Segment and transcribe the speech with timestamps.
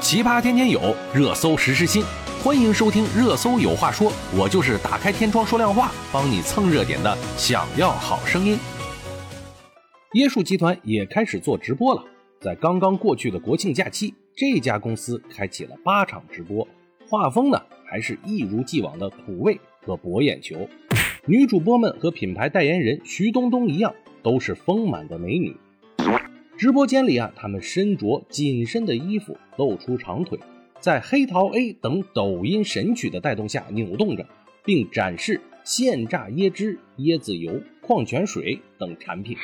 [0.00, 2.02] 奇葩天天有，热搜时时新。
[2.42, 7.16] 欢迎收听《热搜有话说》，我就是打开天窗说亮话，帮你蹭热点的。
[7.36, 8.58] 想要好声音，
[10.14, 12.02] 椰树集团也开始做直播了。
[12.40, 16.66] 在刚刚过去的国庆假期，这家公司开启了八场直播，
[17.06, 20.66] 画风呢还是一如既往的土味和博眼球。
[21.26, 25.54] 女主播们和品牌代言人徐冬冬一样，都是丰满的美女。
[26.60, 30.38] 直播间里啊，他们身着紧身的衣服，露出长腿，
[30.78, 34.26] 在黑桃 A 等抖音神曲的带动下扭动着，
[34.62, 39.38] 并展示现榨椰汁、椰子油、矿泉水等产品。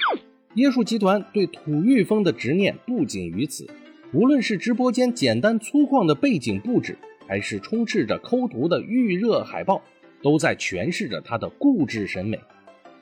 [0.56, 3.66] 椰树集团对土御风的执念不仅于此，
[4.12, 9.80] 无论是直播间简单粗犷的背景布置，还是充斥着抠图的预热海报，
[10.20, 12.38] 都在诠释着他的固执审美。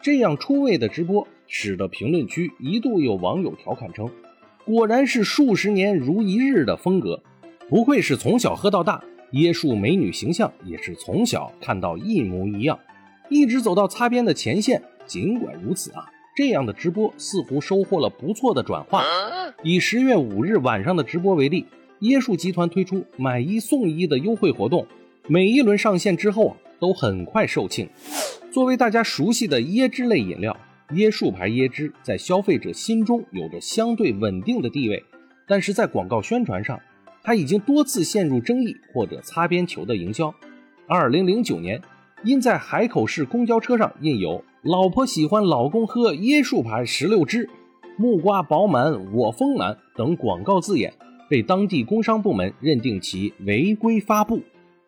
[0.05, 1.27] 这样出位的直播。
[1.47, 4.11] 使得评论区一度有网友调侃称
[4.65, 7.23] ：“果然是数十年如一日的风格，
[7.69, 12.79] 不愧是从小喝到大，椰树美女形象也是从小看到一模一样，
[13.29, 14.83] 一直走到擦边的前线。
[15.07, 19.05] 尽管如此啊，这样的直播似乎收获了不错的转化。
[19.63, 21.67] 以十月五日晚上的直播为例，
[22.01, 24.87] 椰树集团推出买一送一的优惠活动，
[25.29, 27.89] 每一轮上线之后啊，都很快售罄。
[28.51, 30.57] 作为大家熟悉的椰汁类饮料。
[30.91, 35.03] 椰树牌椰汁在消费者心中有着相对稳定的地位，
[35.49, 36.79] 但是在广告宣传上，
[37.23, 40.33] 它已经多次陷入争议或者擦边球的营销。
[40.87, 41.81] 二零零九年，
[42.23, 47.49] 因在海口市公交车上印有“老婆喜欢老公喝椰树牌石榴汁，
[47.97, 50.93] 木瓜饱满我丰满”等广告字眼，
[51.31, 54.43] 被当地工商部门认定其违规发布，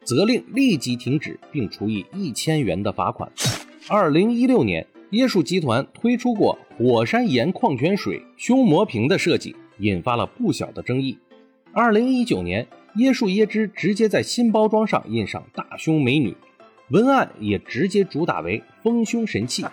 [0.07, 3.31] 责令立即停止，并处以一千元的罚款。
[3.89, 4.87] 二零一六年。
[5.12, 11.17] 椰树集团推出过火山岩矿泉水胸膜瓶的设计，引发了不小的争议。
[11.73, 16.37] 二零一九年，椰树椰汁直接在新包装上印上大胸美女，
[16.91, 19.65] 文案也直接主打为丰胸神器。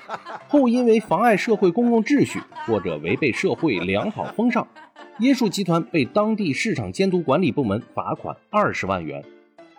[0.47, 4.67] 后因为妨碍社会公共秩序或者违背社会良好风尚，
[5.21, 9.25] 椰树集团被当地市场监督管理部门罚款二十万元。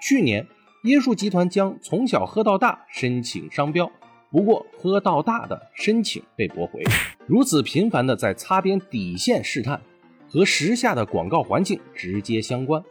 [0.06, 0.46] 去年，
[0.82, 3.90] 椰树集团将从小喝到大申请商标。
[4.30, 6.82] 不过，喝到大的申请被驳回。
[7.26, 9.80] 如此频繁的在擦边底线试探，
[10.28, 12.84] 和时下的广告环境直接相关。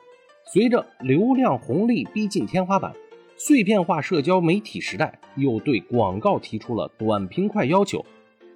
[0.52, 2.91] 随着流量红利逼近天花板，
[3.38, 8.03] 碎片化社交媒体时代又对广告提出了短平快要求，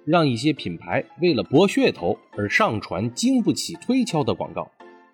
[0.04, 4.68] 让一些品牌为了博噱头而上传经不起推敲的广告。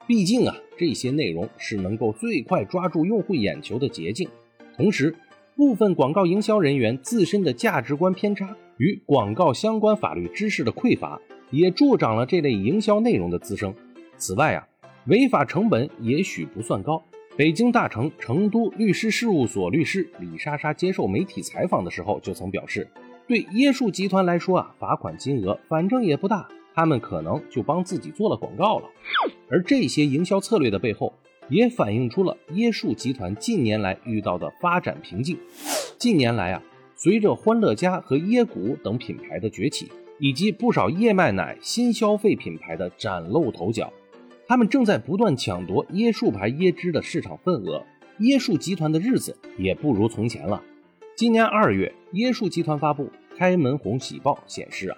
[0.07, 4.29] 毕竟啊，这些内容是能够最快抓住用户眼球的捷径，
[4.77, 5.15] 同时。
[5.57, 11.21] 部分广告营销人员自身的价值观偏差与广告相关法律知识的匮乏，
[11.53, 13.73] 也助长了这类营销内容的滋生。
[14.17, 14.67] 此外啊，
[15.07, 17.01] 违法成本也许不算高。
[17.37, 22.89] 北京大成成都律师事务所律师李莎莎接受媒体采访的时候就曾表示，
[23.29, 28.89] 对椰树集团来说啊，罚款金额反正也不大，他们可能就帮自己做了广告了。
[29.49, 31.15] 而这些营销策略的背后。
[31.51, 35.39] 也反映出了椰树集团近年来遇到的发展瓶颈。
[35.99, 36.63] 近年来啊，
[36.97, 43.93] 随着欢乐家和椰谷等品牌的崛起，以及不少燕麦奶新消费品牌的崭露头角，
[44.47, 47.85] 他们正在不断抢夺椰树牌椰汁的市场份额。
[48.21, 50.63] 椰树集团的日子也不如从前了。
[51.15, 53.05] 今年二月，椰树集团发布
[53.37, 54.97] 《开门红喜报》，显示啊。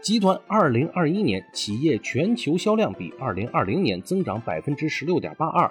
[0.00, 5.70] 集团二零二一年企业全球销量比二零二零年增长百分之十六点八二，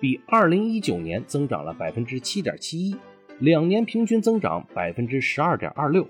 [0.00, 2.96] 比二零一九年增长了百分之七点七一，
[3.38, 6.06] 两年平均增长百分之十二点二六。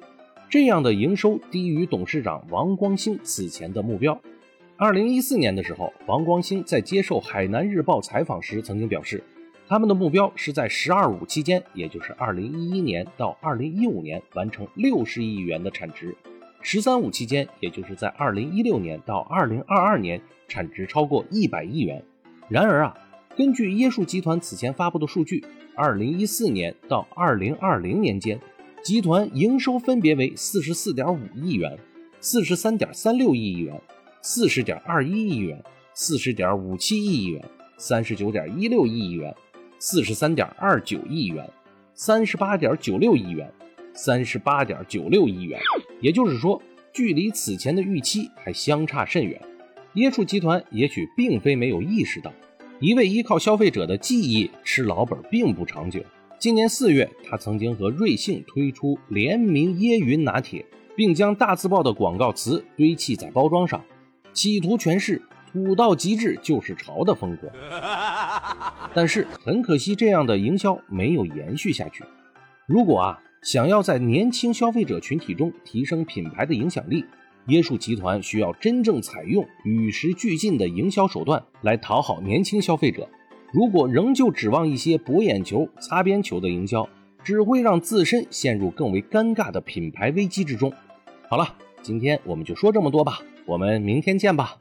[0.48, 4.18] 这样的营收低于董事长王光兴此前的目标。
[4.78, 9.22] 二零一四年的时候，王光兴在接受海南日报采访时曾经表示，
[9.68, 16.16] 他们的目标是在“十二五”期间，也就是二零一一年到二零一五年完成六十亿元的产值。
[16.60, 22.02] “十三五”期间，也就是在二零一六年到二零二二年，产值超过一百亿元。
[22.48, 22.96] 然而啊，
[23.36, 25.44] 根据椰树集团此前发布的数据，
[25.74, 28.40] 二零一四年到二零二零年间，
[28.82, 31.78] 集团营收分别为四十四点五亿元、
[32.20, 33.80] 四十三点三六亿元、
[34.20, 35.62] 四十点二一亿元、
[35.94, 37.42] 四十点五七亿元、
[37.76, 39.34] 三十九点一六亿元、
[39.78, 41.48] 四十三点二九亿元、
[41.94, 43.50] 三十八点九六亿元。
[43.94, 45.60] 三十八点九六亿元，
[46.00, 46.62] 也就是说，
[46.92, 49.40] 距离此前的预期还相差甚远。
[49.94, 52.32] 椰树集团也许并非没有意识到，
[52.80, 56.00] 一味依靠消费者的记忆吃老本并不长久。
[56.38, 60.64] 今年四月，他曾经和瑞幸推出联名椰云拿铁，
[60.94, 63.84] 并将大字报的广告词堆砌在包装上，
[64.32, 67.50] 企图诠释“土到极致就是潮”的风格。
[68.94, 72.04] 但是很可惜，这样的营销没有延续下去。
[72.66, 77.04] 如果啊想要在年轻消费者群体中提升品牌的影响力，
[77.46, 83.08] 椰树集团需要真正采用与时俱进的营销手段来讨好年轻消费者。
[83.52, 86.86] 如果仍旧指望一些博眼球、擦边球的营销，
[87.24, 90.72] 只会让自身陷入更为尴尬的品牌危机之中。
[91.28, 94.58] 好了，今天我们就说这么多吧，我们明天见吧。